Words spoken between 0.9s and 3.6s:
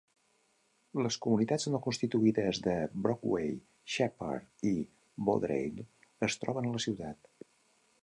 Les comunitats no constituïdes de Brockway,